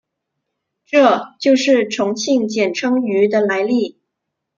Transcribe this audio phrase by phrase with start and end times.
[0.83, 3.99] 这就是重庆简称渝的来历。